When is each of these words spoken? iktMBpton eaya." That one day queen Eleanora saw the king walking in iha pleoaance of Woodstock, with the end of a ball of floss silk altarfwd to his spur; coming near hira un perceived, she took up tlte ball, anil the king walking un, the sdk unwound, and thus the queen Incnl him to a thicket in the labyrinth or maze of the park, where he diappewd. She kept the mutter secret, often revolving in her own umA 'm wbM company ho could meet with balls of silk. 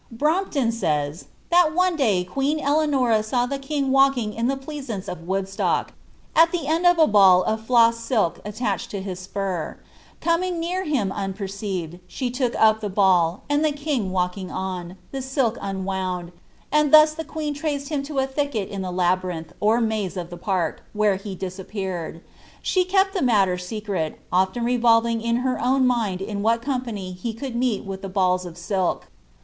iktMBpton 0.17 0.67
eaya." 0.81 1.25
That 1.51 1.75
one 1.75 1.95
day 1.95 2.23
queen 2.23 2.59
Eleanora 2.59 3.21
saw 3.21 3.45
the 3.45 3.59
king 3.59 3.91
walking 3.91 4.33
in 4.33 4.47
iha 4.47 4.59
pleoaance 4.59 5.07
of 5.07 5.27
Woodstock, 5.27 5.93
with 6.35 6.49
the 6.51 6.65
end 6.65 6.87
of 6.87 6.97
a 6.97 7.05
ball 7.05 7.43
of 7.43 7.63
floss 7.63 7.99
silk 7.99 8.43
altarfwd 8.43 8.87
to 8.87 9.01
his 9.03 9.19
spur; 9.19 9.77
coming 10.19 10.59
near 10.59 10.85
hira 10.85 11.11
un 11.13 11.33
perceived, 11.33 11.99
she 12.07 12.31
took 12.31 12.55
up 12.59 12.81
tlte 12.81 12.95
ball, 12.95 13.43
anil 13.47 13.61
the 13.61 13.71
king 13.73 14.11
walking 14.11 14.49
un, 14.49 14.97
the 15.11 15.19
sdk 15.19 15.55
unwound, 15.61 16.31
and 16.71 16.91
thus 16.91 17.13
the 17.13 17.23
queen 17.23 17.53
Incnl 17.53 17.87
him 17.89 18.01
to 18.01 18.17
a 18.17 18.25
thicket 18.25 18.69
in 18.69 18.81
the 18.81 18.89
labyrinth 18.89 19.53
or 19.59 19.79
maze 19.79 20.17
of 20.17 20.31
the 20.31 20.35
park, 20.35 20.81
where 20.93 21.17
he 21.17 21.35
diappewd. 21.35 22.21
She 22.63 22.85
kept 22.85 23.13
the 23.13 23.21
mutter 23.21 23.55
secret, 23.59 24.19
often 24.31 24.65
revolving 24.65 25.21
in 25.21 25.35
her 25.45 25.63
own 25.63 25.83
umA 25.87 26.17
'm 26.27 26.41
wbM 26.41 26.61
company 26.63 27.15
ho 27.23 27.33
could 27.37 27.55
meet 27.55 27.85
with 27.85 28.11
balls 28.11 28.47
of 28.47 28.57
silk. 28.57 29.05